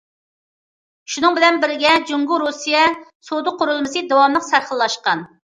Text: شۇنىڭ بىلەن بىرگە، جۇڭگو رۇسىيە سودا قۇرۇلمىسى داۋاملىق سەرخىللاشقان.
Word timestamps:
شۇنىڭ 1.15 1.35
بىلەن 1.39 1.59
بىرگە، 1.65 1.91
جۇڭگو 2.13 2.39
رۇسىيە 2.45 2.81
سودا 3.29 3.55
قۇرۇلمىسى 3.61 4.05
داۋاملىق 4.11 4.51
سەرخىللاشقان. 4.51 5.25